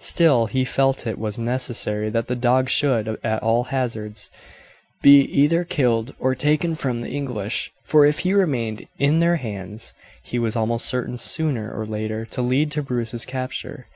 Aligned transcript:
Still, 0.00 0.46
he 0.46 0.64
felt 0.64 1.06
it 1.06 1.18
was 1.18 1.36
necessary 1.36 2.08
that 2.08 2.26
the 2.26 2.34
dog 2.34 2.70
should, 2.70 3.20
at 3.22 3.42
all 3.42 3.64
hazards, 3.64 4.30
be 5.02 5.20
either 5.24 5.62
killed 5.62 6.14
or 6.18 6.34
taken 6.34 6.74
from 6.74 7.00
the 7.00 7.10
English, 7.10 7.70
for 7.84 8.06
if 8.06 8.20
he 8.20 8.32
remained 8.32 8.86
in 8.98 9.18
their 9.20 9.36
hands 9.36 9.92
he 10.22 10.38
was 10.38 10.56
almost 10.56 10.86
certain 10.86 11.18
sooner 11.18 11.70
or 11.70 11.84
later 11.84 12.24
to 12.24 12.40
lead 12.40 12.70
to 12.72 12.82
Bruce's 12.82 13.26
capture. 13.26 13.86